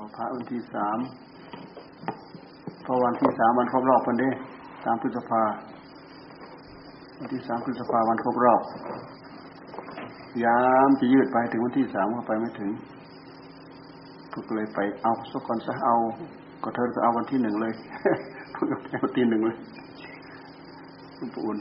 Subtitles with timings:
[0.00, 0.98] อพระวันที่สาม
[2.84, 4.30] พอวันที่สามวันครบรอบคนด้
[4.84, 5.42] สามพฤษภา
[7.18, 8.60] วันที่สามพฤษภาวันครบรอบ
[10.44, 12.70] ยามจะยืดไปถึงวันที่สามก็ไปไม่ถึง
[14.32, 15.94] ก็เลยไปเอาสักคนซะเอา
[16.62, 17.72] ก็เธอก็เอาวันที่หนึ่งเลย
[18.52, 19.56] เพื่อไปวันที่หนึ่งเลย
[21.16, 21.58] หลวงปู่อุ่น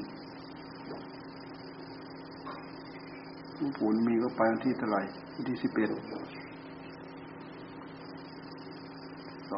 [3.60, 5.02] ลวงปู่อุ่นมีก็ไปวันที่เท่าไหร่
[5.36, 5.94] วันที่สิบเอ็ดส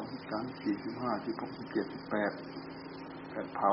[0.01, 2.31] องสามสี่สิบห้าสิบหกสิบเจ็ดสิบแปด
[3.31, 3.69] แปดเผา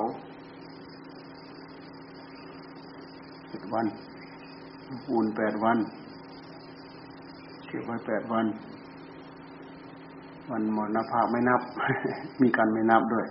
[3.48, 3.86] เจ็ดวัน
[5.10, 5.78] อุ่นแปดวัน
[7.66, 8.46] เก็บไว้แปดวัน
[10.50, 11.60] วันมรณภาพไม่นับ
[12.42, 13.26] มีการไม่นับด้วย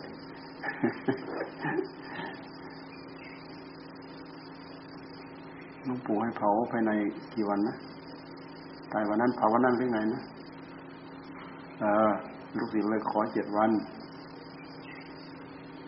[5.87, 6.91] ลวงปู่ให้เผาภายใน
[7.33, 7.75] กี่วันนะ
[8.91, 10.21] ตายวันนั้นเผาวันนั้นหรือไงนะ
[11.81, 12.11] เออ
[12.55, 13.71] ลูกศิษย์เลยขอเจ็ดวัน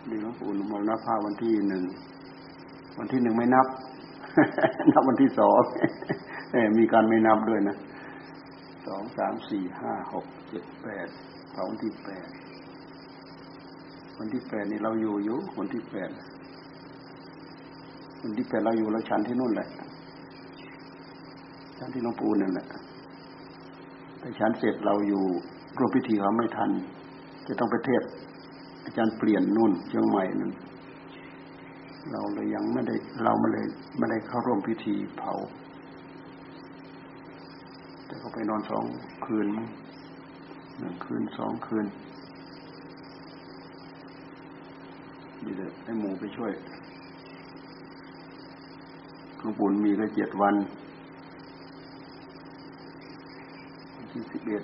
[0.08, 1.84] ดีหลวงปู่มรณภาพวันที่หนึ่ง
[2.98, 3.66] วันที่หนึ่งไม่นับ
[4.92, 5.60] นับวันที่สอง
[6.78, 7.76] มีการไม่นับด้วยนะ
[8.86, 11.08] สองสามสี่ห้าหกเจ็ดแปด
[11.52, 12.26] เผาวันที่แปด
[14.18, 16.10] วันที่แปดนี่เราอยู่อยู่วันที่แปด
[18.22, 19.68] วันที่แปดเราอยู่เราชันที่นู่นแหละ
[21.78, 22.66] ชันที่หลวงปู่นั่นแหละ
[24.18, 25.24] แต่ชันเสร็จเราอยู่
[25.78, 26.70] ร่วมพิธีเขาไม่ทัน
[27.48, 28.02] จะต้องไปเทศ
[28.84, 30.52] อาจารย์เปลี่ยนนู่นเชียงใหม่นั่น
[32.10, 33.66] เราเลยยังไม่ได้เราไม่เลย
[33.98, 35.32] ไม่ได้เข้าร่วมพิธีเผา
[38.06, 38.84] แต่เขาไปนอนสอง
[39.24, 39.66] คืนมั้ง
[40.78, 41.86] หนึ่งคืนสองคืน
[45.44, 46.52] ดีเลยให้หมูไปช่วย
[49.38, 50.54] หลวงปู่มีก็เจ็ดวัน
[54.10, 54.62] ที่สิบเอ็ด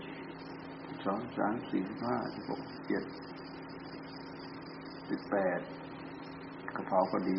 [1.04, 3.02] สองสามสี่ห้าสิบหกเจ็ด
[5.08, 5.60] สิบแปด
[6.76, 7.38] กระเพาก็ดี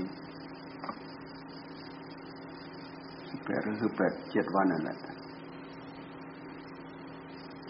[3.30, 4.98] สิบแปดก็คือแปดเจ็ดวันนั่นแหละ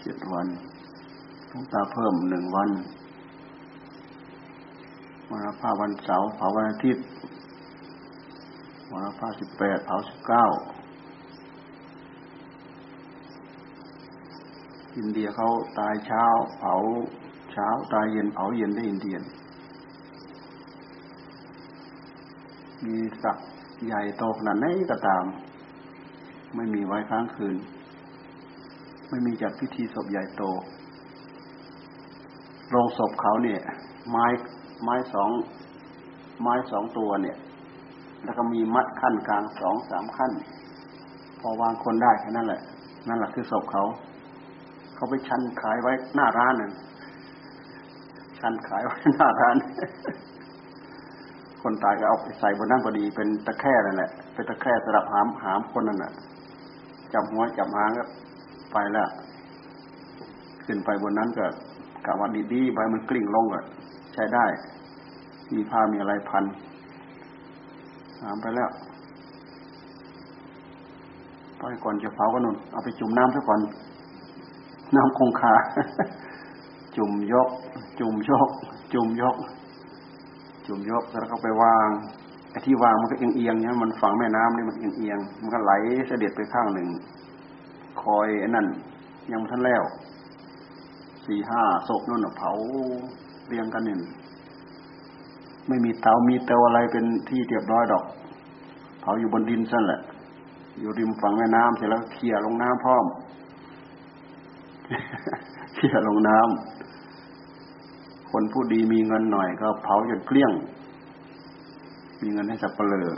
[0.02, 0.46] เจ็ดวัน
[1.50, 2.70] ต้องตาเพิ่มหนึ่งวัน
[5.30, 7.04] วันละผ้าวันเสาร์เผาวันอาทิตย์
[8.90, 10.44] วันละผ้าสิบแปดเผาสิบเก้า
[14.98, 15.48] อินเดียเขา
[15.78, 16.24] ตายเช้า
[16.58, 16.74] เผา
[17.52, 19.16] เช้าตายเย็นเผาเย็นได้อินเดีย
[22.84, 23.36] มีสัก
[23.86, 25.24] ใหญ่โตขนาดไหนก็ตาม
[26.54, 27.56] ไม่มีไว้ค้างคืน
[29.08, 30.42] ไม่มีจัดพิธีศพใหญ่โต
[32.70, 33.60] โรงศพเขาเนี่ย
[34.10, 34.26] ไม้
[34.84, 35.30] ไม้สอง
[36.42, 37.36] ไม้สองตัวเนี่ย
[38.24, 40.32] แล้วก็มีมัดขั้นกลางสองสามขั้น
[41.40, 42.60] พอวางคนได้แค่นั้นแหละ
[43.08, 43.84] นั่นแหละคือศพเขา
[44.98, 46.72] เขาไปชันขายไว้หน้าร้านนั่น
[48.38, 49.56] ชันขายไว้หน้าร้าน
[51.62, 56.12] คนตายก็เอาไปใส่บนนั่งพอดีเป็นตะแคร่นั่นแหละเป็นตะแคร่สำหรับหามหามคนนั่นแหละ
[57.12, 58.04] จับหัวจับหางก็
[58.72, 59.08] ไปแล้ว
[60.64, 61.44] ขึ้นไปบนนั้นก็
[62.06, 63.64] กะว่าดีๆใบมันกลิ้งลงอะ
[64.14, 64.44] ใช้ได้
[65.54, 66.44] มีผ้ามีอะไรพัน
[68.22, 68.70] หามไปแล้ว
[71.58, 73.60] ไปก่อนจะเผาก็นุ่นเอาไปจุ่มน้ำซะก่อน
[74.96, 75.54] น้ำคงคา
[76.96, 77.48] จุ่มยก
[77.98, 78.48] จุ่มยก
[78.92, 79.36] จุ่มยก
[80.66, 81.88] จุ่มยกแล้วก็ไปวาง
[82.50, 85.72] ไอ้ที่วางมันก็เอียงเอียงเนี่ยมันฝังแม่น้ำนี่มันเอียงเอียงมันก็ไหล
[86.08, 86.88] เสด็จไปข้างหนึ่ง
[88.02, 88.66] คอยไอ้นั่น
[89.32, 89.82] ยังท่านแล้ว
[91.26, 92.50] สี่ห้าศพนั่นเผา
[93.48, 94.00] เรียงกันหนึ่ง
[95.68, 98.04] ไม่มีเตามีเตาอะไรเป็นที่เรียบร้อยดอก
[99.00, 100.00] เผาอยู่บนดินสั่นแหละ
[100.80, 103.04] อยู่ริมฝั่งแม่น้ำเสร็จแล้วเขี่ยลงน้ำพร้อม
[105.74, 110.52] เขี่ยลงน้ำคนผู้ดีมีเงินหน่อยก็เผาจนเกลี้ยง
[112.22, 113.08] มีเงินให้สับเปลือ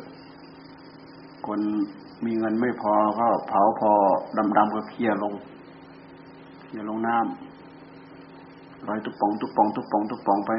[1.47, 1.61] คน
[2.25, 3.91] มีเงินไม่พอก็เผาพอ
[4.57, 5.35] ดำๆก็เขี่ยลง
[6.65, 10.51] เขี่ยลงน้ำร้อยตุกปองตุกปองตุกปองตุกปองไป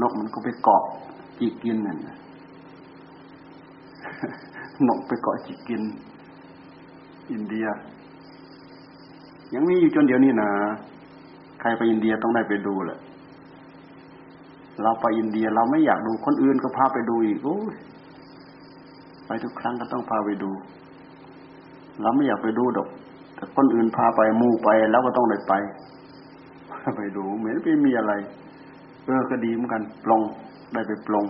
[0.00, 0.82] นกมันก็ไปเกาะ
[1.38, 1.98] จีกินนั่น
[4.88, 5.82] นกไปเกาะจีกิน
[7.30, 7.66] อินเดีย
[9.54, 10.50] ยังมีอยู่จนเดี๋ยวนี้นะ
[11.60, 13.00] ใครไปอินเดียต้องได้ไปดูแหละ
[14.82, 17.74] เราไปอินเดียเราไม่อยากดูคนอื่นก็พาไปดูอีกโอ้ย
[19.26, 20.50] ไปทุกครั้งก็ต้องพาไปดู
[22.02, 22.88] เราไม่อยากไปดูดอก
[23.34, 25.54] แต่คนอื่นพาไปมู่ไปแล้วก็ต้องได้ไป
[26.96, 28.12] ไปดูเหมือนไม่มีอะไร
[29.04, 30.20] เออก็ดีเหมือนกันปลง
[30.72, 31.24] ได้ไปปลง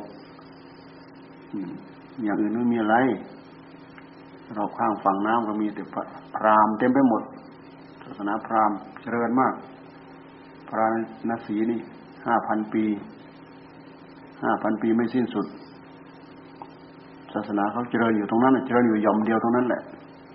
[2.24, 2.96] อย่างอื่นไม่มีอะไร
[4.56, 5.82] รอบข้างฝั่งน้ำก็มีแต่
[6.36, 7.22] พรามเต็มไปหมด
[8.12, 9.54] ศาสนาพราหมณ์เจริญมาก
[10.68, 10.86] พระ
[11.28, 11.80] นศีนี่
[12.26, 12.84] ห้าพันปี
[14.42, 15.46] ห้าพันปีไม่สิ้นสุด
[17.34, 19.82] ศาสนาเขาเจริญอยู่ตรงนั้นเจริญอยู่ย่อมเดียวตรงนั้นแหละ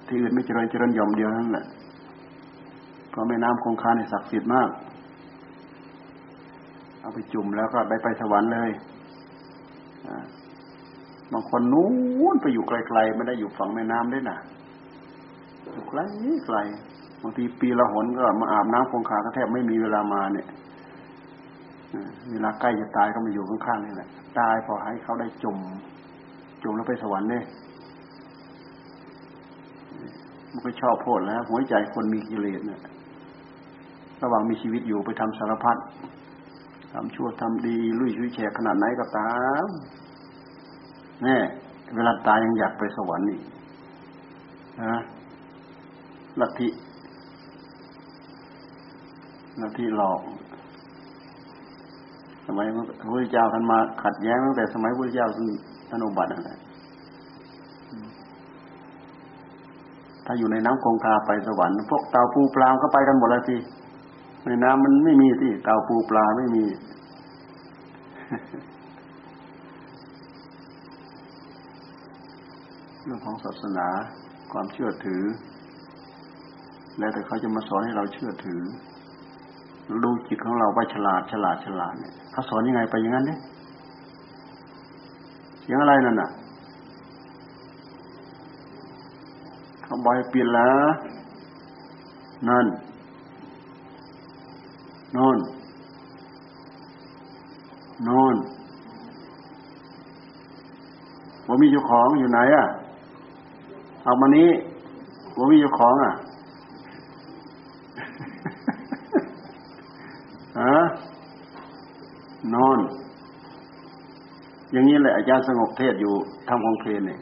[0.07, 1.65] ที่อื่นไม่เจริญเจริญย่อมเดียวนั่นแหละ
[3.09, 4.69] เพราะแม่น้ำคงคาในศักดิ์สิทธิ์มาก
[7.01, 8.71] เอาไปจุ่มแล้วก็ได้ไปสวรรค์เลย
[11.31, 11.89] บางคนนู้
[12.33, 14.37] นไปอยู่ไกลๆไม่ได้อยู่ฝั่งแม่น้ำได้น่ะ
[15.73, 15.99] อยู่ไกล
[16.45, 20.47] ไกลางทีปีละหนก็มาอาบน้ำคงคาก็แทบไม่มีเวลามาเนี่ย
[22.31, 24.09] เวลาใกล้จะตายก็มาอยู่ข้างๆนี่แหละ
[24.39, 25.57] ตายพอให้เขาได้จม
[26.63, 27.43] จมแล้วไปสวรรค์เนี่ย
[30.51, 32.81] มันก็ชอบโพดแล้ว หัวใจคนมีกิเลสเนี่ย
[34.21, 35.77] ระหว่างมีชีวิตอยู่ไปทำสารพัด
[36.93, 39.31] ทำชั่วทำดีลุยชุยแฉขนาดไหนก็ตา
[39.65, 39.67] ม
[41.23, 41.37] แน่
[41.95, 43.39] เวลาตายยังอยากไปสวรรค์นี่
[44.81, 44.95] นะ
[46.39, 46.67] ลัทธิ
[49.61, 50.19] ลัทธิหลอก
[52.47, 55.27] สมัยพระพุทธเจ้าท่านมาขัดแย้งตั้งแต่สมัยพระพุทธเจ้า
[55.89, 56.51] ท่านอุบัติอะไร
[60.25, 63.57] ถ้าอยู่ในน้ำคงคาไปสวรรค์พวกเต่าปูปลาก็ไปกันหมดแล้วสิ
[64.45, 66.65] ในน้ำมันไม่มีที่เต่าปูปลาไม่มี
[73.03, 73.87] เรื่องของศาสนา
[74.51, 75.23] ความเชื่อถือ
[76.99, 78.61] แล้วแต่เขาจะมาสอนให้เราเชื่อถือ
[80.03, 83.39] ดูจิตของเราไปฉลาดฉลาดฉลาดเนี่ยเขาสอนยังไงไปอย่างนั้นเนี่ย
[85.61, 86.29] เสียงอะไรนั่นน่ะ
[89.83, 90.87] เขาบอยเปลี่ยนแล้ว
[92.49, 92.65] นั่น
[95.17, 95.37] นอน
[98.09, 98.35] นอน
[101.47, 102.65] ว่ามีเจ้าของอยู่ไหนอะ
[104.03, 104.49] เอามานี้
[105.37, 106.13] ว่ามีเจ้าของอะ
[110.59, 110.77] ฮะ
[112.55, 112.77] นอน
[114.77, 116.13] อย่างนี้แหละอาจารย์สงบเทศอยู่
[116.49, 117.19] ทำของเพลนเนี่ย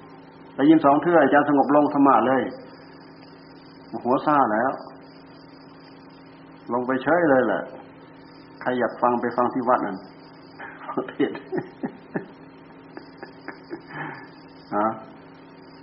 [0.54, 2.44] แต่ยินสองเทื่ออาจารย์สงบลงธรรมะเลย
[4.04, 4.72] หัวซาแล้ว
[6.74, 7.64] ลงไปเฉยเลยแหละ
[8.62, 9.98] ใครอยากฟังไปฟังที่วัดนั่น
[10.86, 11.32] ฟังเทศ
[14.76, 14.88] ฮะ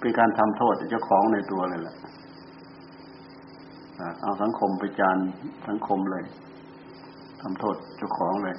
[0.00, 1.96] เป็นการทำโทษเจ้าของในตัวเลยแหละ
[4.22, 5.16] เอาสังคมไปจาน
[5.68, 6.24] สังคมเลย
[7.40, 8.56] ทำโทษเจ้าของเลย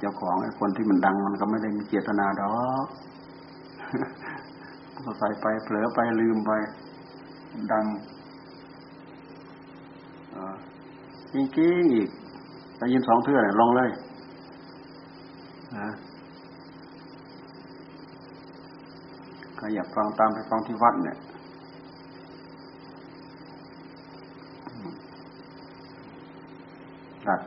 [0.00, 2.52] เจ้าของไอ้คนที่มันดังมันก็ไม่ได้มีเจตนาดอ
[2.84, 2.86] ก
[5.06, 6.50] ก็ใส่ไปเผลอไปลืมไป
[7.72, 7.84] ดัง
[11.34, 12.08] จริงจริงอีก
[12.78, 13.90] ได้ยินสองเทื่อลองเลย
[15.76, 15.88] นะ
[19.56, 21.16] ใครอยากฟังตามไปฟังที่วัดเนี่ย
[27.26, 27.40] ดัด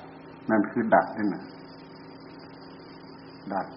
[0.50, 1.44] นั่นคือดัดนี่นะ
[3.52, 3.68] ดัด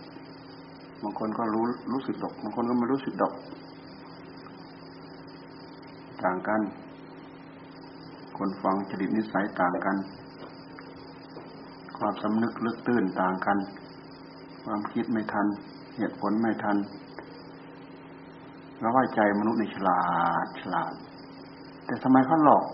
[1.02, 3.34] บางคนก็รู้รู้สึกดอก บางคนก็ไม่รู้สึกดอก
[6.22, 6.60] ต่างกัน
[8.38, 9.96] คนฟังจริตนิสัยต่างกัน
[11.98, 13.58] ความสำนึกลึกตื้นต่างกัน
[14.64, 15.46] ความคิดไม่ทัน
[15.96, 16.76] เหตุผลไม่ทัน
[18.80, 20.00] แล้วว่าใจมนุษย์ในฉลา
[20.44, 20.92] ดฉลาด
[21.86, 22.64] แต่ทำไมเขาหลอก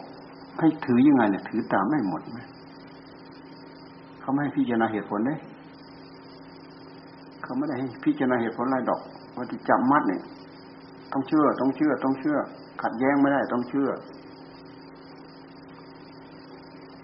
[0.58, 2.38] ให้ถือยังไงเนี่ยถือตามไม่หมดไหม
[4.20, 5.38] เขาไม่ให้พิจารณาเหตุผลเลย
[7.42, 9.00] เขาไม่ได้ให้พิจารณาเหตุผลอะไรดอก
[9.37, 10.22] ว่าที่จับมัดเนี่ย
[11.12, 12.38] ต้องเชื่อ ต้องเชื่อ ต้องเชื่อ
[12.82, 13.88] ขัดแย้งไม่ได้ต้องเชื่อ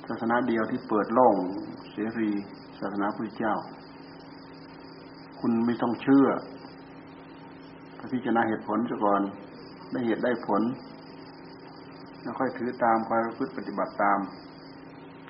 [0.09, 1.37] ศาสนาเดียวที่เปิดโล่ง
[1.90, 2.30] เสรี
[2.80, 3.54] ศาสนาพระเจ้า
[5.40, 6.26] คุณไม่ต้องเชื่อ
[8.12, 9.23] พิจารณาเหตุผลซะก่อน
[9.92, 10.62] ได้เหตุได้ผล
[12.23, 14.18] แล้วค่อยถือตามค่อยพึ่ปฏิบัติตาม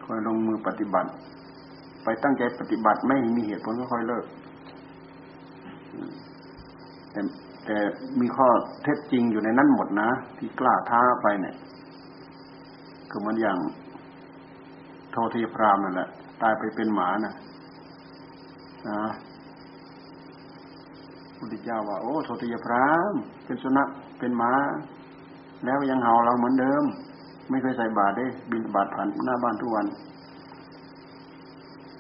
[0.07, 1.11] ค่อยลงมือปฏิบัติ
[2.05, 4.25] ไปตั้งใจปฏิบัติไม่มีเหตุผลก็ค่อยเลิก
[7.13, 7.21] แต่
[7.67, 7.79] แต่
[8.21, 8.49] มีข้อ
[8.83, 11.55] เท็จจริงอยู่ในนั้นหมดนะ ที่กล้าท้าไปเนี่ย
[13.11, 13.59] ก็เหมือนอย่าง
[15.11, 16.09] โททีพรามนั่นแหละ
[16.43, 17.35] ตายไปเป็นหมานะ
[18.89, 19.01] นะ
[21.37, 23.89] พุทธเจ้าว่า โอ้โทติยพรามเป็นสุนัข
[24.19, 24.53] เป็นหมา
[25.65, 26.85] แล้วยังเห่าเราเหมือนเดิม
[27.51, 29.87] ไม่เคยใส่บาตรได้ บินบาตรผ่านหน้าบ้านทุกวัน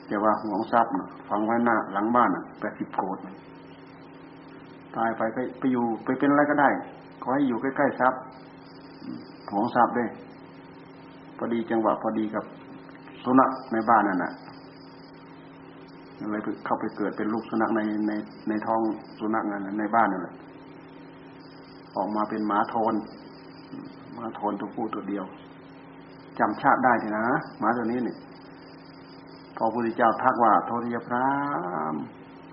[0.06, 0.92] แต่ว่าห่วงทรัพย์
[1.28, 3.18] ฝังไว้หน้าหลังบ้านแปดสิบโกด
[4.96, 6.68] ตายไปไปไปอยู่ไปเป็นอะไรก็ได้
[7.22, 8.20] ขอให้อยู่ใกล้ๆทรัพย์
[9.50, 10.08] ห่วงทรัพย์ด้วย
[11.36, 12.44] พอดีจังหวะพอดีกับ
[13.22, 14.32] สุนัขในบ้านนั่นแหละ
[16.30, 18.12] เลยเข้าไปเกิดเป็นลูกสุนัขในใน
[18.48, 18.80] ในท้อง
[19.18, 20.34] สุนัขนั่นในบ้านนั่นแหละ
[21.96, 22.94] ออกมาเป็นหมาโทน
[24.14, 25.24] หมาโทนตัวผู้ตัวเดียว
[26.38, 27.24] จำชาติได้ทีนะ
[27.58, 28.16] หมาตัวนี้เนี่ย
[29.56, 31.28] พอพระพุทธเจ้าทักว่าโทธิยพรา
[31.92, 31.94] ม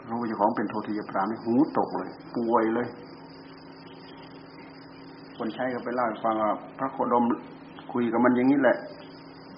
[0.09, 2.87] รู้ว่าเจ้าของเป็นโทธิยพรามนี่หูตกเลย ป่วยเลย
[5.37, 7.23] คนใช้ก็ไปเล่าให้ฟังว่าพระโคดม
[7.93, 8.77] คุยกับมันอย่างนี้แหละ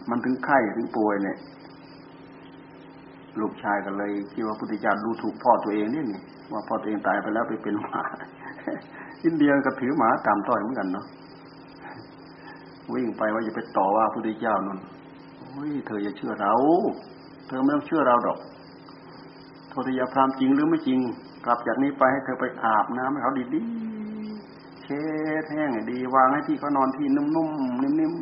[0.09, 1.37] มันถึงไข้ถึงป่วยเนี่ย
[3.41, 8.03] ลูกชายก็เลยคิดว่าพุทธเจ้าดูถูกพ่อตัวเองนี่นี่ว่าพ่อตัวเองตายไปแล้วไปเป็นหมา
[9.23, 11.05] อินเดียก็ถือหมาตามต้อยเหมือนกันเนาะ
[12.93, 14.79] วิ่งไปว่าจะไปต่อว่าพุทธเจ้านน
[15.39, 16.53] โอ้ยเธออย่าเชื่อเรา
[17.47, 18.37] เธอไม่ต้องเชื่อเราดอก
[19.77, 20.99] โทษยาพรามจริงหรือไม่จริง
[21.45, 25.01] กลับจากนี้ไปให้เธอไปอาบน้ำให้เขาดีๆเช็
[25.41, 28.13] ดแห้งดี วางให้ที่เขานอนที่นุ่มๆนิ่ม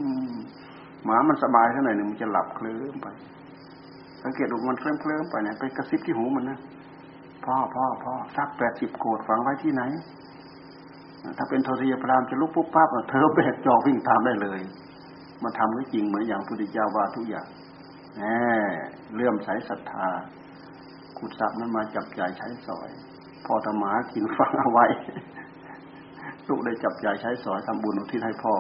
[0.47, 3.07] ๆหมามันสบายเท่าไหร่หนึ่งมันจะหลับเคลิ้มไป
[4.23, 6.59] สังเกตดูมันเคลิ้มเคลิ้มไปเนี่ยไปกระซิบที่หูมันนะ
[7.45, 9.83] พ่อพ่อพ่อสักแปดสิบโกดฝังไว้ที่ไหน
[11.37, 14.59] ถ้าเป็นโทรียพรามจะลุกปุ๊บปั๊บเธอแบกจอกวิ่งตามได้เลย
[15.43, 17.47] มันทำได้จริงเหมือนอย่างพุทธเจ้าว่าทุกอย่าง
[18.17, 18.23] แหม
[19.13, 20.07] เลื่อมใสศรัทธา
[21.25, 22.89] ขุดทรัพย์นั้นมาจับจ่ายใช้สอย
[23.45, 24.85] พ่อธรรมากินฟังเอาไว้
[26.47, 28.55] ลูกได้จับจ่ายใช้สอยทำบุญอุทิศให้พ่อ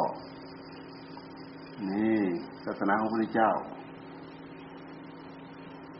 [1.89, 2.19] นี่
[2.65, 3.51] ศาสนาของพระพุทธเจ้า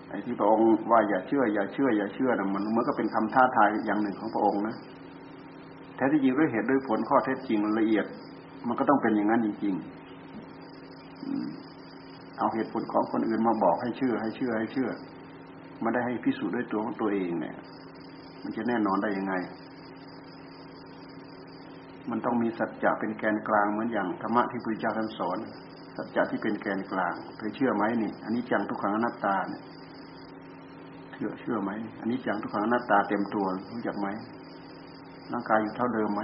[0.09, 4.75] ไอ้ที่พระองค์ว่าอย่าเชื่อ อย่าเชื่อ อย่าเชื่อนะมันเมื่อก็เป็นคำท้าทายอย่างหนึ่งของพระองค์นะ
[5.95, 8.05] แท้ที่จริงด้วยเหตุด้วยผลข้อเท็จจริงละเอียด
[8.67, 14.89] มันก็ต้องเป็นอย่างนั้นจริงๆเอาเหตุผลของคนอื่นมาบอกให้เชื่อ ให้เชื่อให้เชื่อ
[15.81, 17.55] ไม่ได้ให้พิสูจน์ด้วยตัวของตัวเองเนี่ย
[18.43, 19.33] มันจะแน่นอนได้ยังไง
[22.09, 25.37] มันต้องมีสัจจะเป็นแกนกลางเหมือนอย่างธรรมะที่พระเจ้าท่านสอน
[25.95, 29.61] สัจจะที่เป็นแกนกลางเคยเชื่อไหมนี่อันนี้จังทุกขังอนัตตาเนี่ย
[31.13, 34.07] เชื่อเชื่อไหมอันนี้จังทุกขังอนัตตาเต็มตัวรู้จักไหม
[35.31, 36.21] ร่างกายอยู่เท่าเดิมไหม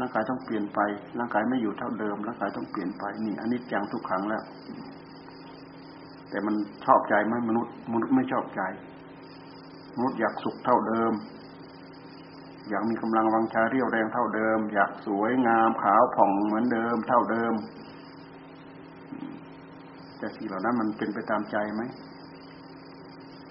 [0.00, 0.80] ร่างกายต้องเปลี่ยนไป
[1.18, 4.42] ร่างกายไม่อยู่เท่าเดิม ร่างกายต้องเปลี่ยนไป นี่อันนี้จังทุกขังแล้ว
[6.30, 6.54] แต่มัน
[6.84, 8.62] ชอบใจไหมมนุษย์มนุษย์ไม่ชอบใจ
[9.96, 11.12] มนุษย์อยากสุขเท่าเดิม
[12.68, 17.54] อยากมีกำลังวังชาเรียวแรงเท่าเดิม อยากสวยงามขาวผ่องเหมือนเดิม เท่าเดิม
[20.18, 21.82] แต่สิ่งเหล่านั้นมันเป็นไปตามใจไหม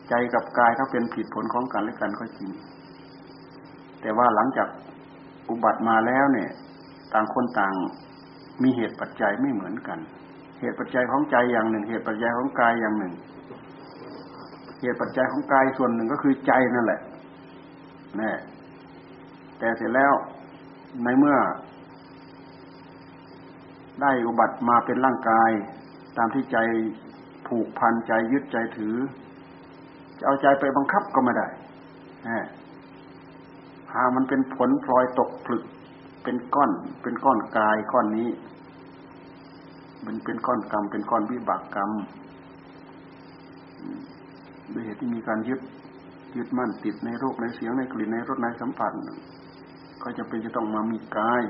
[0.10, 2.52] ใจกับกายเขาเป็นผิดผลของกันและกันก็จริง
[4.02, 4.68] แต่ว่าหลังจาก
[5.50, 6.50] อุบัติมาแล้วเนี่ย
[7.14, 7.74] ต่างคนต่าง
[8.64, 10.00] มีเหตุปัจจัยไม่เหมือนกัน
[10.60, 13.14] เหตุปัจจัยของใจอย่างหนึ่ง เหตุปัจจัยของกายอย่างหนึ่ง
[14.82, 17.02] เหตุปัจจัยของกายส่วนหนึ่งก็คือใจนั่นแหละ
[18.18, 18.32] แน่
[19.60, 20.14] แต่เสร็จแล้ว
[21.04, 21.38] ในเมื่อ
[24.02, 25.52] ได้อุบัติมาเป็นร่างกาย
[26.18, 26.58] ตามที่ใจ
[27.48, 28.96] ผูกพันใจยึดใจถือ
[30.18, 31.48] จะเอาใจไปบังคับก็ไม่ได้
[33.92, 35.64] หามันเป็นผลพลอยตกผลึก
[36.24, 36.72] เป็นก้อน
[37.02, 38.30] เป็นก้อนกายก้อนนี้
[40.08, 41.92] มันเป็นก้อนกรรม เป็นก้อนวิบากกรรม
[44.74, 45.60] ด้วยเหตุที่มีการยึด
[46.38, 48.92] ยึดมั่นติดในรูปในเสียงในกลิ่นในรสในสัมผัส
[50.04, 51.44] ก็จะเป็นจะต้องมามีกาย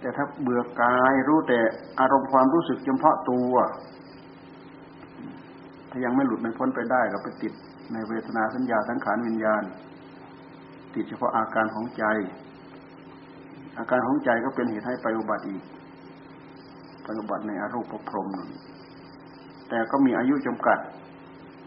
[0.00, 1.60] แต่ถ้าเบื่อกายรู้แต่
[2.00, 3.52] อารมณ์ความรู้สึกเฉพาะตัว
[5.90, 7.52] ถ้ายังไม่หลุดไม่พ้นไปได้ก็ไปติด
[7.92, 9.62] ในเวทนาสัญญาสังขารวิญญาณ
[10.94, 12.04] ติดเฉพาะอาการของใจ
[13.78, 15.62] อาการของใจก็เป็นเหตุให้ไปอุบัติอีก
[17.04, 18.48] ปอุบัติในอารูปพรมน
[19.68, 20.78] แต่ก็มีอายุจำกัด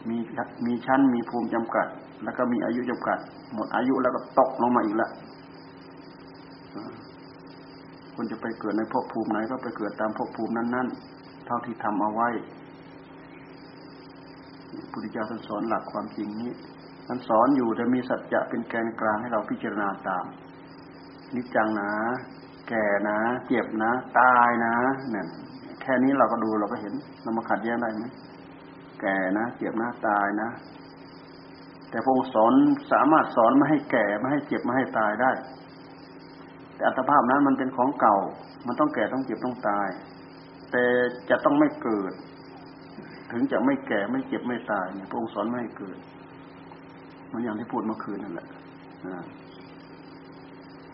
[0.09, 0.17] มี
[0.65, 1.87] มีชั้นมีภูมิจำกัด
[2.23, 3.17] แล้วก็มีอายุจำกัด
[3.53, 5.11] หมดอายุแล้วก็ตกลงมาอีกแล้ว
[8.13, 12.29] คนจะไปเกิดในภพภูมิไหนก็ไปเกิดตามภพภูมินั้น ๆ เท่าที่ทำเอาไว้
[14.91, 16.51] พุทธเจ้าท่านสอนหลักความจริงนี้
[17.07, 20.25] มันสอนอยู่แต่มีสัจจะเป็นแกนกลางให้เราพิจารณาตาม
[21.35, 21.91] นิจจังนะ
[22.69, 24.73] แก่นะเจ็บนะ ตายนะ
[25.11, 25.25] เนี่ย
[25.81, 28.05] แค่นี้เราก็ดูเราก็เห็นเรามาขัดแย้งได้ไหม
[29.01, 30.49] แก่นะเจ็บนะตายนะ
[31.89, 32.53] แต่พระองค์สอน
[32.91, 35.31] สามารถสอนไม่ให้แก่ไม่ให้เจ็บไม่ให้ตายได้
[36.75, 38.17] แต่อัตภาพนั้นมันเป็นของเก่า
[38.67, 39.87] มันต้องแก่ต้องเจ็บต้องตาย
[40.71, 40.83] แต่
[41.29, 42.13] จะต้องไม่เกิด
[43.31, 45.97] ถึงจะไม่แก่ไม่เจ็บไม่ตายเนี่ยพระองค์สอนไม่ให้เกิด
[47.31, 48.47] มันอย่างที่พูดเมื่อคืนนั่นแหละ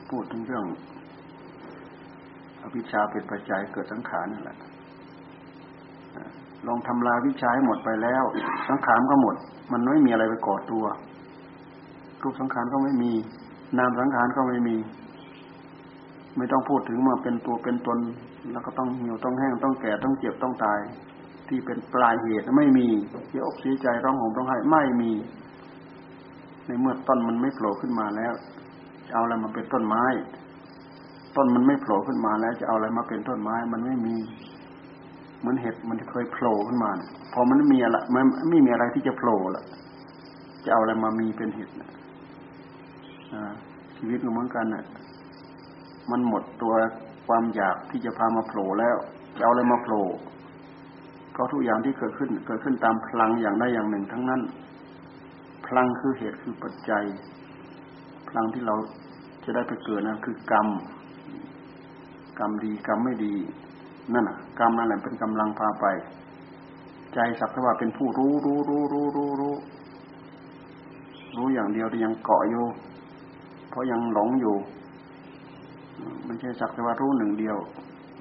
[0.10, 0.66] พูดถึงเรื่อง
[2.64, 4.58] อวิชชาเป็นปัจจัยเกิดสังขารนั่นแหละ
[6.68, 8.24] ลองทำลายวิชาให้หมดไปแล้ว
[8.70, 9.36] สังขารก็หมด
[9.72, 10.86] มันไม่มีอะไรไปก่อตัว
[12.22, 13.12] รูปสังขารก็ไม่มี
[13.78, 14.78] นามสังขารก็ไม่มี
[16.38, 18.00] ไม่ต้องพูดถึงมาเป็นตัวเป็นตน
[18.52, 20.80] แล้วก็ต้องเหี่ยวต้องแห้งต้องแก่ต้องเจ็บต้องตาย
[21.48, 22.88] ที่เป็นปลายเหตุไม่มี
[23.28, 25.12] เสียอกเสียใจร้องห่มร้องไห้ไม่มี
[26.66, 28.34] ในเมื่อต้นมันไม่โผล่ขึ้นมาแล้ว
[29.14, 30.04] เอาอะไรมาเป็นต้นไม้
[31.36, 34.16] ต้นมันไม่โผล่ขึ้นมาแล้วจะเอาอะไรมาเป็นต้นไม้ มันไม่มี
[35.40, 36.92] เหมือนเห็ดมันเคยโผล่ขึ้นมา
[37.34, 39.64] พอมันไม่มีอะไรมันไม่มีอะไรที่จะโผล่ละ
[40.66, 41.90] จะเอาอะไรมามีเป็นเห็ดนะ
[43.98, 44.86] ชีวิตก็เหมือนกันนะ่ะ
[46.12, 46.74] มันหมดตัว
[47.28, 48.96] ความอยากที่จะพามาโผล่แล้ว
[49.38, 50.06] จะเอาอะไรมาโผล่
[51.32, 54.42] เพราะทุกอย่างที่เกิดขึ้น เกิดขึ้นตามพลังอย่างใดอย่างหนึ่งทั้งนั้น
[55.66, 57.04] พลังคือเหตุคือปัจจัย
[58.30, 58.76] พลังที่เรา
[59.44, 60.68] จะได้ไปเกิดนะคือกรรม
[62.40, 63.34] กรรมดีกรรมไม่ดี
[64.14, 65.86] นั่นน่ะ กรรมนั่นแหละเป็นกำลังพาไป
[67.14, 69.56] ใจสักแต่ว่าเป็นผู้รู้รู้รู้รู้รู้รู้
[71.38, 72.66] รู้อย่างเดียวแต่ยังเกาะอยู่
[73.70, 74.56] เพราะยังหลงอยู่
[76.26, 77.58] ไม่ใช่สักแต่ว่ารู้หนึ่งเดียว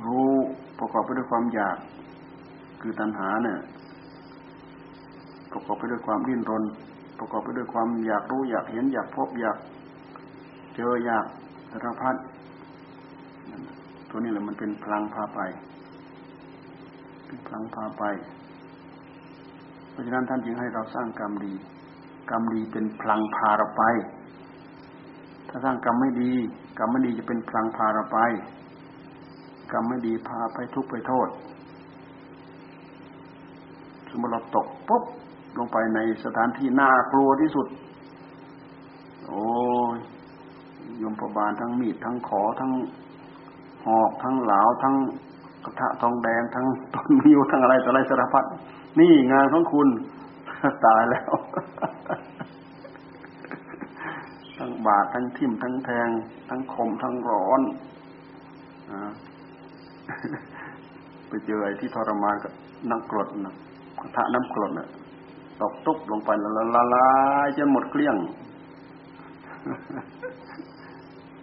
[0.07, 0.31] รู้
[0.79, 1.77] ประกอบไปด้วยความอยาก
[2.81, 3.59] คือตัณหาเนี่ย
[5.53, 6.65] ประกอบไปด้วยความดิ้นรน
[7.19, 9.57] ประกอบไปด้วยความอยากรู้อยากเห็นอยากพบอยาก
[10.77, 11.27] เจออยาก
[11.71, 12.15] สารพัด
[14.15, 15.41] ตัวนี้แหละมันเป็นพลังพาไป
[17.27, 18.05] เป็นพลังพาไป
[19.91, 21.55] เพราะฉะนั้นท่านจึงให้เราสร้างกรรมดี
[22.31, 23.83] กรรมดีเป็นพลังพาเราไป
[25.49, 26.33] ถ้าสร้างกรรมไม่ดี
[26.79, 28.19] กรรมไม่ดีจะเป็นพลังพาเราไป
[29.73, 31.29] กรรมไม่ดีพาไปทุกข์ไปโทษ
[34.11, 35.05] สมมติเราตกปุ๊บ
[35.59, 37.67] ลงไปในสถานที่น่ากลัวที่สุด
[39.27, 39.45] โอ้
[39.95, 39.97] ย
[41.03, 42.73] ยมพบาลทั้งมีดทั้งขอทั้ง
[43.87, 44.95] หอกทั้งเหลาทั้ง
[45.65, 48.45] กระทะทองแดงทั้งต้นมิวทั้งอะไรต่ออะไรสารพัด
[48.99, 49.89] นี่งานของคุณ
[50.87, 51.31] ตายแล้ว
[54.59, 56.09] ทั้งบาดทั้งทิ่มทั้งแทง
[56.49, 57.61] ทั้งคมทั้งร้อน
[58.91, 58.93] อ
[61.29, 62.53] ไปเจอไอ้ที่ทรมานกับ
[62.91, 63.55] น้ำกรดนะ
[64.01, 64.89] กระทะน้ำกรดน่ะ
[65.61, 67.09] ตกตุกลงไปละละลา
[67.47, 68.17] ยจนหมดเกลี้ยง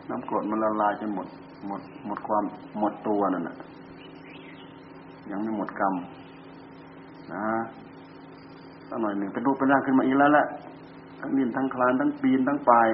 [0.10, 1.27] น้ำกรดมันละลายจนหมด
[1.68, 2.44] หมดหมดความ
[2.80, 3.57] หมดตัวนั่นแหละ
[5.31, 5.94] ยังไม่หมดกรรม
[7.33, 7.46] นะ
[8.88, 10.48] สักหน่อยหนึ่งเป็นรูปเป็นร่างขึ้นมาอีกแล้วแหละ
[11.20, 12.90] ทั้งดินทั้งคลานทั้งปีนทั้งปลาย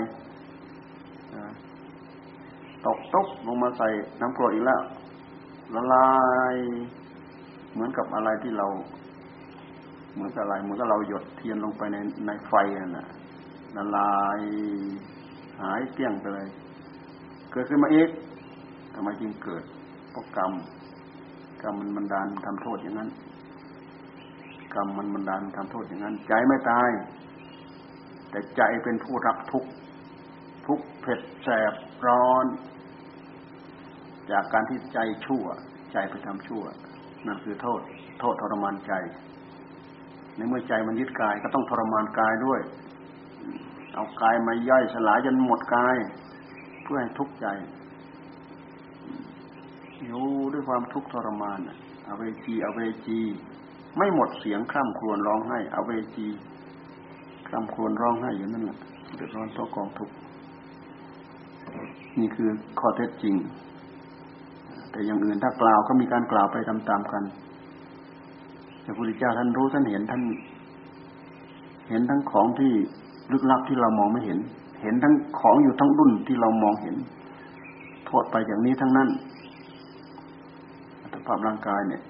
[2.86, 3.88] ตกตกลงมาใส่
[4.22, 4.82] น้ำกรดอีกแล้ว
[5.76, 6.10] ละลา
[6.54, 6.56] ย
[7.74, 8.68] เหมือนกับอะไรที่เรา
[10.14, 13.08] เหมือนกับอะไรเหมือนกับเราหยดเทียนลงไปในในไฟนั่นะ
[13.76, 14.40] ละลาย
[15.62, 16.48] หายเกลี้ยงไปเลย
[17.52, 18.10] เกิดขึ้นมาอีก
[18.96, 19.64] ทำไมจึงเกิด
[20.12, 20.52] เพราะกรรม
[21.64, 23.10] กรรมมันบันดาลทำโทษอย่างนั้น
[24.76, 26.90] กรรมมันบันดาลทำโทษอย่างนั้น ใจไม่ตาย
[28.30, 29.64] แต่ใจเป็นผู้รับทุก
[30.68, 31.74] ทุกเผ็ดแสบ
[32.08, 32.46] ร้อน
[34.32, 35.46] จากการที่ใจชั่ว
[35.92, 36.64] ใจไปทำชั่ว
[37.28, 37.82] นั่นคือโทษ
[38.20, 38.94] โทษทรมานใจ
[40.36, 42.62] ในเมื่อใจมันยึดกายก็ต้องทรมานกายด้วย
[43.96, 45.96] เอากายมาย่อยสลายจนหมดกาย
[46.84, 47.48] เพื่อให้ทุกข์ใจ
[50.04, 51.60] อยู่ด้วยความทุกข์ทรมาน
[52.08, 53.20] อเวจีอเวจี
[53.98, 56.28] ไม่หมดเสียงคร่ำครวญร้องไห้อเวจี
[57.48, 58.78] คร่ำครวญร้องไห้อยู่นั่นแหละ
[59.16, 60.14] เดือดร้อนเพราะกองทุกข์
[62.20, 63.36] นี่คือข้อเท็จจริง
[64.92, 67.24] แต่อย่างอื่นถ้ากล่าวก็มีการกล่าวไปตามๆกัน
[68.82, 70.22] แต่พระพุทธเจ้าท่านรู้ท่านเห็นท่าน
[71.90, 72.72] เห็นทั้งของที่
[73.32, 74.40] ลึกลับที่เรามองไม่เห็น
[74.82, 76.96] เห็นทั้งของอยู่ทั้งรุ่นที่เรามองเห็น
[78.06, 79.10] โทษไปอย่างนี้ทั้งนั้น
[81.26, 82.02] ภาพร่างกายเนี่ย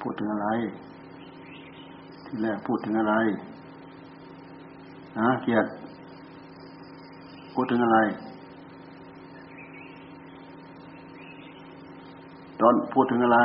[0.00, 0.48] พูดถึงอะไร
[2.24, 3.14] ที่แรกพูดถึงอะไร
[5.18, 5.68] ฮะเกียรติ
[7.54, 7.98] พูดถึงอะไร
[12.60, 13.38] ตอนพูดถึงอะไร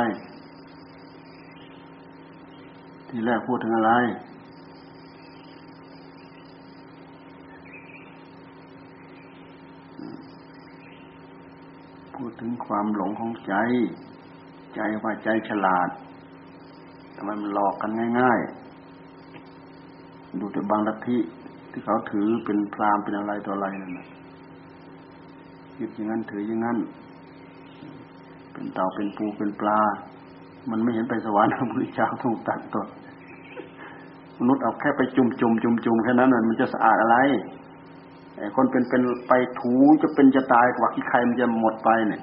[3.08, 3.92] ที่แรกพูดถึงอะไร
[12.14, 13.54] พูด ถึงความหลงของใจ
[14.74, 15.88] ใจว่าใจฉลาด
[17.16, 18.40] ทำไมมันหลอกกันง่าย
[19.60, 21.18] ๆ ดูแต่บางลัทธิ
[21.70, 24.08] ที่เขาถือเป็นพรามเป็นอะไรตัวอะไรนั่นนะ
[25.78, 26.78] ยึดอย่างนั้นถืออย่างนั้น
[28.52, 29.80] เป็นเต่าเป็นปูเป็นปลา
[30.70, 32.86] มันไม่เห็นไปสวรรค์พระพุทธเจ้าถูกตัดตัว
[34.40, 37.16] มนุษย์เอาแค่ไปจุ่มจุ่มจุ่มจุ่มแค่นั้นมันจะสะอาดอะไร
[38.56, 42.22] คนเป็นเป็นไปถูจะเป็นจะตายกว่าที่ใครมันจะหมดไปเนี่ย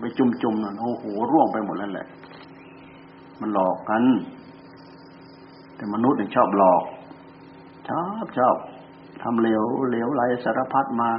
[0.00, 2.06] ไปจุ่มจ่มน่ะโอ้โหร่วงไปหมดแล้วแหละ
[3.40, 4.02] มันหลอกกัน
[5.76, 6.82] แต่มนุษย์เนี่ยชอบหลอก
[7.88, 8.56] ชอบชอบ
[9.22, 11.10] ทำเหลวเหลวไหลสารพัดมา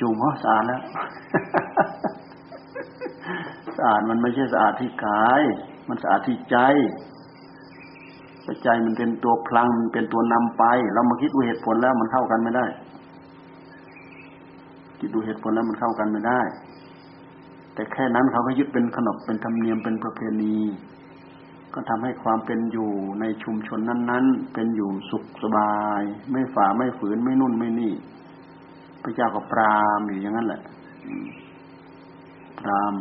[0.00, 0.82] จุ่มเขาสะอาดแล้ว
[3.76, 5.42] สะอาดมันไม่ใช่สะอาดที่กาย
[5.88, 6.56] มันสะอาดที่ใจ
[8.64, 12.66] ใจมันเป็นตัวพลังเป็นตัวนำไป เรามาคิดดูเหตุผลแล้วมันเท่ากันไม่ได้
[14.98, 16.40] จิตดูเหตุผลแล้วมันเข้ากันไม่ได้
[17.78, 20.56] แต่แค่นั้นเขาก็ยึดเป็นขนบเป็นธรรมเนียมเป็นประเพณี
[21.74, 27.92] ก็ทำให้ความเป็นอยู่ในชุมชนนั้น ๆ เป็นอยู่สุขสบาย ไม่ฝ่าไม่ฝืนไม่นุ่นไม่นี่
[29.02, 30.60] พระเจ้าก็ปรามอยู่อย่างนั้นแหละ
[32.60, 32.94] พราม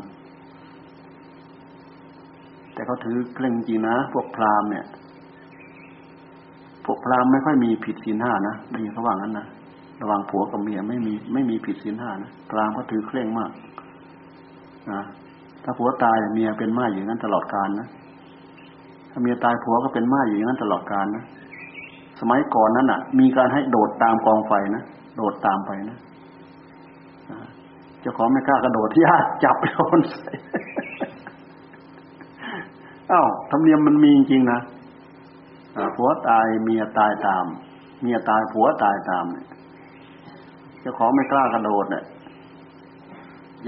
[2.73, 4.85] แต่เขาถือเคร่งจริงนะพวกพรามเนี่ย
[6.85, 9.45] พวกพรามไม่ค่อยมีผิดศีลห้านะได้ยินเขาว่างั้นนะ
[10.01, 13.51] ระหว่างผัวกับเมียไม่มีไม่มีผิดศีลห้านะพรามเขาถือเคร่งมาก
[14.91, 15.01] นะ
[15.63, 17.87] ถ้าผัวตายเมียเป็นม่ายอย่างนั้นตลอดกาลนะ
[19.11, 21.23] ถ้าเมียตายผัวก็เป็นม่ายอย่างนั้นตลอดกาลนะ
[22.19, 24.83] สมัยก่อนนั้นอะ มีการให้โดดตามกองไฟนะ
[25.17, 25.97] โดดตามไปนะ
[28.01, 30.31] เจ้าของไม่กล้ากระโดดที่ญาติจับโยนใส่
[33.11, 34.59] อ้าวธรรมเนียมมันมีจริงนะ
[35.95, 37.45] ผัวตายเมียตายตาม
[38.01, 39.45] เมียตายผัวตายตามเนี่ย
[40.81, 42.03] เจ้าของไม่กล้ากระโดดเนี่ย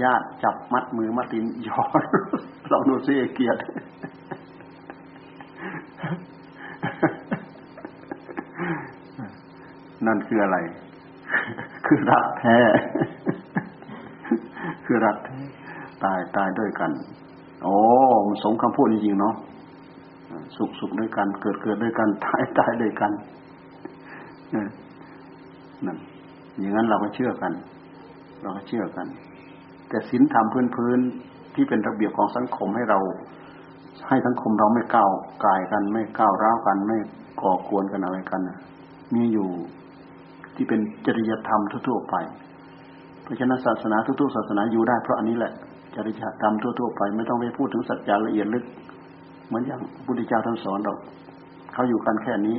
[0.02, 2.02] ญาติจับมัดมือมัดตีนย้อน
[2.70, 3.60] ลองดูซิเกียรติ
[10.06, 10.56] นั่นคืออะไร
[11.86, 12.58] คือรักแท้
[14.84, 15.38] คือรักแท้
[16.04, 16.90] ตายตายด้วยกัน
[17.62, 17.74] โอ้
[18.42, 19.34] สมคำพูดจริงๆเนาะ
[20.56, 23.12] สุขสุขด้วยกัน เกิดเกิดด้วยกัน ตายตายด้วยกัน
[25.86, 25.98] นั่น
[26.58, 27.52] อย่างนั้นเราก็เชื่อกัน
[28.42, 29.06] เราก็เชื่อกัน
[29.90, 30.98] แต่ศีลธรรมพื้นพื้น
[31.54, 32.98] ที่เป็นระเบียบของสังคมให้เรา
[34.08, 35.10] ให้สังคมเราไม่ก้าว
[35.44, 36.98] กายกัน ไม่ก้าวร้าวกัน ไม่
[37.40, 38.40] ก่อกวนกันอะไรกัน
[39.14, 39.48] มีอยู่
[40.54, 42.14] ที่เป็นจริยธรรมทั่วๆไป
[43.22, 45.52] เพราะฉะนั้นศาสนาทุกๆศาสนาอยู่ได้เพราะอันนี้แหละ
[45.94, 48.64] จริยธรรมทั่วๆไป ไม่ต้องไปพูดถึงสัจจะละเอียดลึก
[49.46, 50.94] เหมือนอย่างพุทธเจ้าท่านสอนเรา
[51.72, 52.58] เขาอยู่กันแค่นี้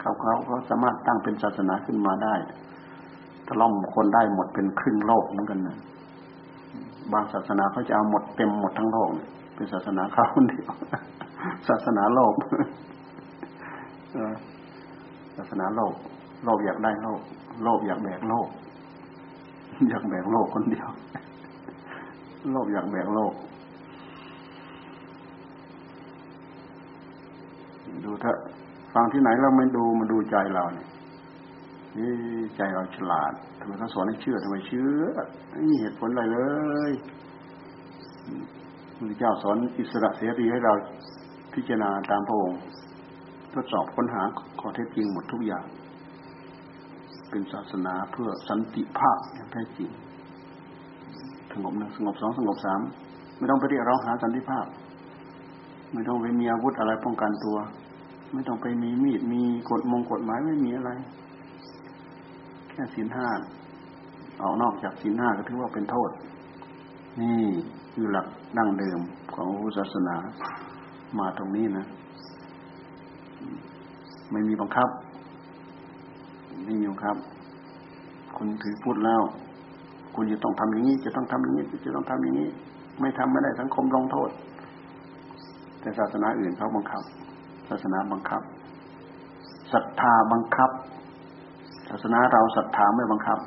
[0.00, 2.34] เขาเขาก็สามารถตั้งเป็นศาสนาขึ้นมาได้
[3.48, 5.76] ถล่มคนได้หมดเป็นครึ่งโลกเหมือนกันนะ
[7.12, 9.08] บางศาสนาเขาจะเอาหมดเต็มหมดทั้งโลก
[9.54, 10.70] เป็นศาสนาเขาคนเดียว
[11.68, 12.34] ศาสนาโลก
[15.36, 15.94] ศาสนาโลก
[16.44, 17.20] โลกอยากได้โลก
[17.64, 18.48] โลกอยากแบกโลก
[19.88, 20.88] อยากแบกโลกคนเดียว
[22.52, 23.32] โลกอยากแบกโลก
[28.04, 28.38] ดูเถอะ
[28.94, 30.86] ฟังที่ไหนเราไม่ดูมาดูใจเราเนี่ย
[32.56, 35.02] ใจเราฉลาดทำไมเขาสอนให้เชื่อทำไมเชื่อ
[35.50, 36.40] ไม่มีเหตุผลอะไรเล
[36.90, 36.92] ย
[38.96, 40.72] พระเจ้าสอนอิสระเสรีให้เรา
[41.54, 42.60] พิจารณาตามพระองค์
[43.54, 44.22] ทดสอบค้นหา
[44.60, 45.64] ข้อเท็จจริงหมดทุกอย่าง
[47.30, 49.90] เป็นศาสนาเพื่อสันติภาพอย่างแท้จริง
[51.52, 52.80] สงบหนึ่งสงบสองสงบสาม
[53.38, 54.66] ไม่ต้องไปเรียกร้องหาสันติภาพ
[55.92, 57.56] ไม่ต้องไปมีอาวุธอะไรป้องกันตัว
[58.32, 60.90] ไม่ต้องไปมีมีดมีกฎมงกฎหมายไม่มีอะไร
[62.72, 63.28] แค่ศีลห้า
[64.42, 66.10] ออกนอกจากศีลห้าก็ถือว่าเป็นโทษ
[67.20, 67.40] นี่
[67.92, 69.00] คือหลักดั้งเดิม
[69.34, 70.16] ของพุทธศาสนา
[71.18, 71.86] มาตรงนี้นะ
[74.30, 74.88] ไม่มีบังคับ
[76.64, 77.16] ไม่มีบังคับ
[78.36, 79.22] คุณถือพูดแล้ว
[80.14, 82.48] คุณจะต้องทำอย่างนี้ จะต้องทำอย่างนี้ จะต้องทำอย่างนี้
[83.00, 84.30] ไม่ทำไม่ได้สังคมลงโทษ
[85.80, 87.02] แต่ศาสนาอื่นเขาบังคับ
[87.68, 88.42] ศาสนาบังคับ
[89.72, 90.70] ศรัทธาบังคับ
[91.90, 93.38] ศาสนาเราศรัทธาไม่บังคับ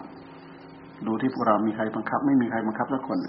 [1.08, 3.20] ดูที่พวกเรามีใครบังคับ ไม่มีใครบังคับสักคน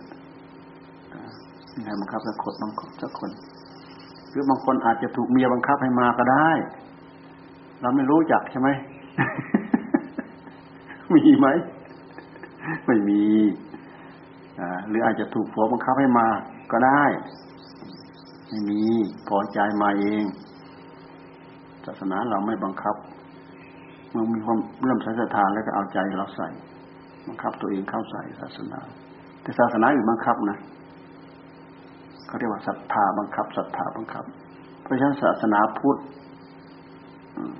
[1.77, 2.72] มีใครบังคับสักคนบาง
[3.03, 3.31] สักคน
[4.31, 6.50] หรือบางคนอาจจะถูกเมียบังคับให้มาก็ได้
[7.81, 8.68] เราไม่รู้จักใช่ไหม
[11.14, 11.48] มีไหม
[12.87, 13.22] ไม่มี
[14.88, 16.27] หรืออาจจะถูกผัวบังคับให้มา
[16.72, 17.05] ก็ได้
[18.48, 18.81] ไม่มี
[19.29, 20.24] พอใจมาเอง
[21.87, 22.94] ศาสนาเราไม่บังคับ
[24.14, 26.48] มื่อมีความเริ่มใส่ศรัทธาแล้วก็เอาใจเราใส่
[27.27, 28.81] บังคับตัวเองเข้าใส่ศาสนา
[29.42, 30.59] แต่ศาสนาอื่นบังคับนะ
[32.27, 34.24] เขาเรียกว่าศรัทธาบังคับศรัทธาบังคับ
[34.83, 35.98] เพราะฉะนั้นศาสนาพุทธ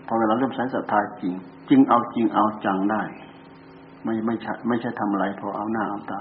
[0.06, 1.34] พอเวลาเริ่มใช้ศรัทธาจริง
[1.68, 3.02] จริงเอาจริงเอาจังได้
[4.04, 6.20] ไม่ไม่ใช่ไม่ใช่ทำอะไรพอเอาหน้าเอาตา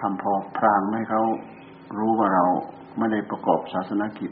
[0.00, 1.22] ทำพอพรางให้เขา
[1.98, 2.44] รู้ว่าเรา
[2.98, 4.30] ไม่ได้ประกอบศาสนกิจ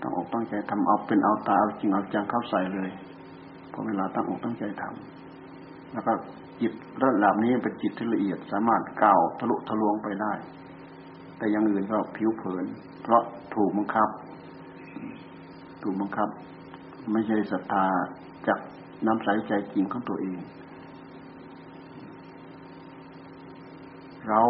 [0.00, 2.90] ต้องอกตั้งใจทำเอาเป็นเอาตาเอาจริงเอาจังเข้าใส่เลย
[3.72, 6.12] พอเวลาตั้งอกตั้งใจทำแล้วก็
[6.60, 10.32] จิตระดับนี้เป็นจิตที่ละเอียดสามารถก้าวทะลุทะลวงไปได้
[11.38, 12.64] แต่ยังอื่นก็ผิวเผิน
[13.02, 13.22] เพราะ
[13.54, 14.08] ถูกบังคับ
[15.82, 16.28] ถูกบังคับ
[17.12, 17.84] ไม่ใช่ศรัทธา
[18.46, 18.58] จาก
[19.06, 20.38] น้ำใสใจจริงของตัวเอง
[24.28, 24.42] เรา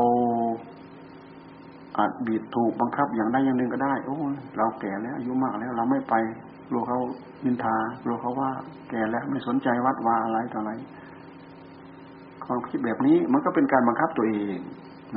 [1.99, 4.17] อาจบีบถูกบังคับอย่างใดอย่างหนึ่งก็ได้ โอ้
[4.57, 6.15] เราแก่แล้วอายุมากแล้ว เราไม่ไป
[6.73, 6.99] ลัวเขา
[7.45, 8.51] นินทากลัวเขาว่า
[8.91, 10.73] แก่แล้วไม่สนใจวัดวาอะไรต่ออะไร
[12.45, 14.59] ความคิดแบบนี้มันก็เป็นการบังคับตัวเอง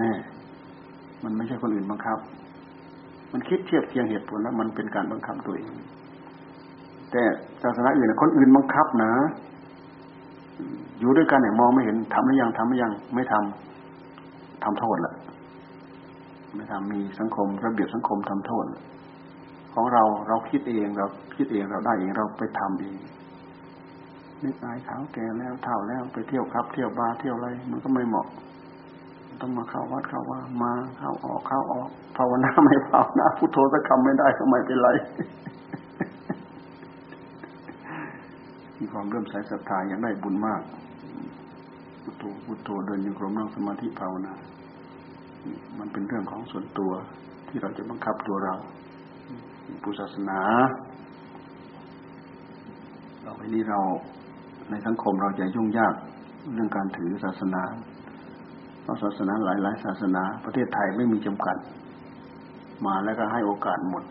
[0.02, 0.12] นะ
[1.24, 2.18] มันไม่ใช่คนอื่นบังคับ
[3.34, 5.72] มันคิดเทียบเทียงเหตุผลแล้ว มันเป็นการบังคับตัวเอง
[7.12, 7.24] แต่
[7.64, 9.12] ศาสนาอื่นคนอื่นบังคับนะ
[11.00, 15.14] อยู่ด้วยกันเนี่ยมองไม่เห็นทำหรือยังทำหรือยังไม่ทำทำโทษละ
[16.56, 18.66] ไม่ทำมีสังคมระเบียบสังคมทำโทษ
[19.76, 22.98] ของเราเราคิดเองเราคิดเองเราได้เองเราไปทำเอง
[24.44, 28.28] นึกอายเขาแก่แล้วเท่าแล้วไปเที่ยวครับ เที่ยวบาร์เที่ยวอะไรมันก็ไม่เหมาะ
[29.42, 34.90] ต้องมาเข้าวัดเข้าว่ามาเข้าออกเข้าออกภาวนาไม่ภาวนาพุทโธสักคำไม่ได้ก็ไม่เป็นไร
[38.78, 40.62] มีความเริ่มใส่ศรัทธาอย่างได้บุญมาก
[42.04, 44.34] พุทโธพุทโธเดินอยู่กรมนั่งสมาธิภาวนา
[45.80, 46.92] มันเป็นเรื่องของส่วนตัว
[47.48, 48.56] ที่เราจะบังคับตัวเรา
[49.84, 50.40] พุทธศาสนา
[53.24, 53.80] เราไปนี้เรา
[54.70, 55.94] ในสังคมเราจะยุ่งยาก
[56.54, 57.62] เรื่องการถือศาสนา
[58.82, 61.58] เพราะศาสนาหลายหลายศาสนา ประเทศไทยไม่มีจำกัด
[62.86, 64.04] มาแล้วก็ให้โอกาสหมด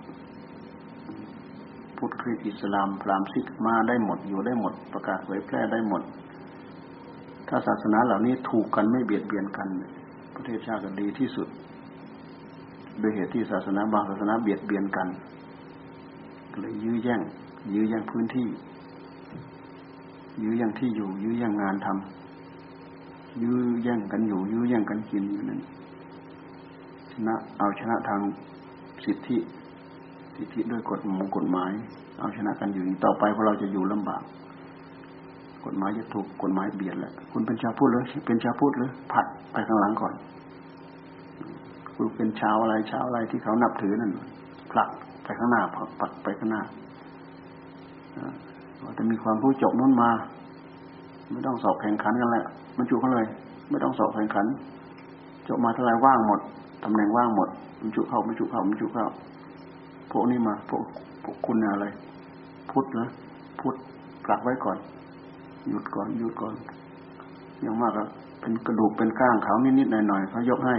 [1.97, 6.03] พุทธคริสต์อิสลามพราหมณ์ซิกมาได้หมดอยู่ได้หมด ประกาศเผยแพร่ได้หมด
[7.49, 9.69] ถ้าศาสนาเหล่านี้ถูกกันไม่เบียดเบียนกัน
[10.35, 11.49] ประเทศชาติก็ดีที่สุด
[12.99, 15.09] โดยเหตุที่ศาสนาบางศาสนาเบียดเบียนกัน
[16.61, 17.21] เลยยื้อแย่ง
[17.75, 18.47] ยื้อแย่งพื้นที่
[20.43, 25.61] ยื้อแย่งที่อยู่ ยื้อแย่งงานทำยื้อแย่งกันอยู่ ยื้อแย่งกันกินอยู่นั้น
[27.13, 28.21] ชนะเอาชนะทาง
[29.05, 29.37] สิทธิ
[30.37, 31.73] สิทธิด้วยกฎมงกฎหมาย
[32.19, 34.23] เอาชนะกันอยู่ต่อไปพวกเราจะอยู่ลำบาก
[35.65, 40.15] กฎหมายจะถูกกฎหมายเบียดแหละคุณเป็นชาวพุทธหรือเป็นชาวพุทธหรือผัดไปข้างหลังก่อน
[41.95, 44.13] คุณเป็นชาวอะไรชาวอะไรที่เขานับถือนั่น
[44.71, 44.91] ผลัก
[45.25, 45.63] ไปข้างหน้า
[46.01, 46.63] ปักไปข้างหน้า
[48.99, 50.11] จะมีความรู้จบน้นมา
[51.31, 52.45] ไม่ต้องสอบแข่งขันกันแหละ
[52.77, 53.27] มันจุเขาเลย
[53.71, 54.47] ไม่ต้องสอบแข่งขัน
[55.49, 56.41] จบมาเท่าไรว่างหมด
[56.85, 57.49] ตำแหน่งว่างหมด
[57.81, 59.07] มันจุเข้ามันจุเข้ามันจุเข้า
[60.11, 60.83] พวกนี้มาพวก
[61.25, 61.87] พวกคุณอะไร
[62.71, 63.09] พุทธนะ
[63.61, 63.75] พุทธ
[64.25, 64.79] ปลักไว้ก่อน
[65.69, 66.55] หยุดก่อนหยุดก่อน
[67.61, 68.05] อย่างมากก็
[68.41, 70.77] เป็นกระดูกเป็นก้างเขานิดๆหน่อยๆเขายกให้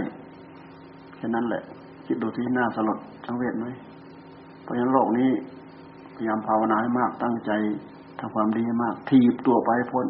[1.16, 1.62] แค่นั้นแหละ
[2.06, 3.66] คิดดูที่หน้าสลดทั้งเวทไหม
[4.66, 5.30] เพราะฉะนั้นโลกนี้
[6.14, 7.50] พยายามภาวนาให้มากตั้งใจ
[8.18, 10.06] ทำความดีให้มาก ทีบตัวไปพ้น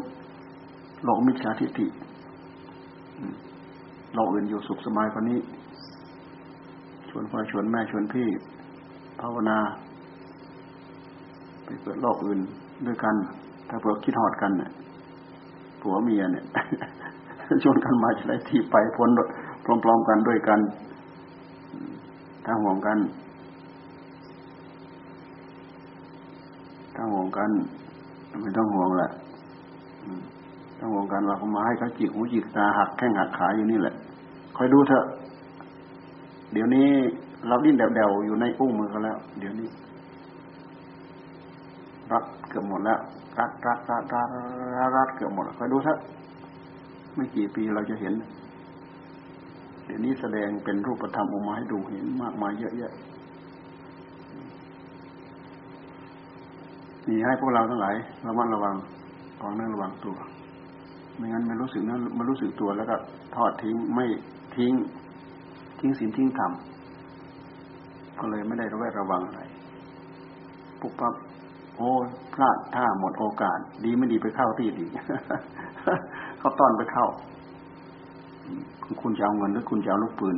[1.03, 1.87] โลกมิจฉาทิฏฐิ
[4.15, 5.39] โลกอื่นอยู่สุขสบายกว่านี้
[7.09, 8.27] ชวนพ่อชวนแม่ชวนพี่
[9.21, 9.57] ภาวนา
[11.63, 12.39] ไปเกิดโลกอื่น
[12.85, 13.15] ด้วยกัน
[13.69, 14.71] ถ้าเผื่อคิดหอดกันเนี่ย
[15.81, 16.45] ผัวเมียเนี่ย
[17.63, 19.09] ชวนกันมาจะได้ที่ไปพ้น
[19.83, 20.59] พร้อมๆกันด้วยกัน
[22.45, 22.97] ถ้าห่วงกัน
[26.99, 27.49] ถ้าห่วงกัน
[28.41, 29.11] ไม่ต้องห่วงแหละ
[30.77, 33.93] ถ้าห่วงกันเราก็มาให้เขาจิกหูจิกตาหักแข้งหักขาอยู่นี่แหละ
[34.55, 35.05] คอยดูเถอะ
[36.53, 36.87] เดี๋ยวนี้
[37.47, 39.69] เราดิ้นเดวๆอยู่ในอุ้งมือกันแล้ว เดี๋ยวนี้
[42.11, 42.99] รัดเกือบหมดแล้ว
[43.39, 44.27] รัดรัดรัดรัด
[44.95, 45.97] รัดเกือบหมดคอยดูเถอะ
[47.15, 48.13] ไม่กี่ปีเราจะเห็น
[49.85, 52.91] เดี๋ยวนี้แสดงเป็นรูปธรรมออกมาให้ดูเห็นมากมายเยอะแยะ
[57.07, 57.95] นี่ให้พวกเราทั้งหลาย
[58.27, 58.75] ระมัดระวัง
[59.41, 60.15] ของเนั่งระวังตัว
[61.15, 62.95] ไม่งั้นไม่รู้สึกนั้นไม่รู้สึกตัวแล้วก็
[63.35, 64.05] ทอดทิ้งไม่
[64.55, 64.73] ทิ้ง
[65.79, 66.51] ทิ้งศีลทิ้งธรรม
[68.19, 69.41] ก็เลยไม่ได้ระแวดระวังอะไร
[70.79, 71.13] ปุ๊บปั๊บ
[71.75, 71.89] โอ้
[72.33, 74.85] พลาดท่าหมดโอกาส ดีไม่ดีไปเข้าที่ดี
[76.39, 77.07] เขาต้อนไปเข้า
[79.01, 80.37] คุณจะเอาเงินหรือคุณจะเอาลูกปืน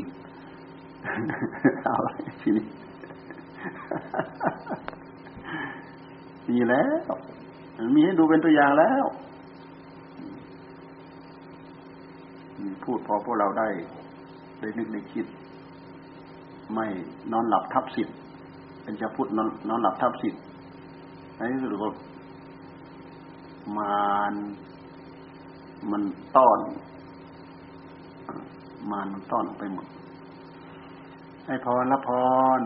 [1.85, 2.09] เอาอะไร
[2.41, 2.65] ทีนี้
[6.49, 7.11] มีแล้ว
[7.95, 9.05] มีให้ดูเป็นตัวอย่างแล้ว
[12.83, 13.67] พูดพอพวกเราได้
[14.59, 15.25] ได้นึกได้คิด
[16.73, 16.85] ไม่
[17.31, 18.15] นอนหลับทับสิทธิ์
[18.83, 20.41] เป็นจะพูดนอนนอนหลับทับสิทธิ์
[21.35, 21.89] ในที่สุดก็
[23.77, 24.33] มัน
[25.91, 26.03] มัน
[26.37, 26.59] ต้อน
[28.91, 29.85] มันมันต้อนไปหมด
[31.45, 32.09] ให้พรละพ
[32.59, 32.61] ร